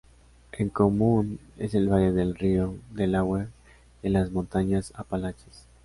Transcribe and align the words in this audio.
Es 0.51 0.71
común 0.71 1.39
en 1.59 1.69
el 1.75 1.87
valle 1.87 2.11
del 2.11 2.33
Río 2.33 2.73
Delaware 2.95 3.49
y 4.01 4.07
en 4.07 4.13
las 4.13 4.31
Montañas 4.31 4.91
Apalaches. 4.95 5.67